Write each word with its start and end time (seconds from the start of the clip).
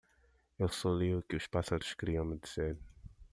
Eu 0.57 0.67
só 0.67 0.91
li 0.91 1.13
o 1.13 1.21
que 1.21 1.35
os 1.35 1.45
pássaros 1.45 1.93
queriam 1.93 2.25
me 2.25 2.39
dizer. 2.39 2.75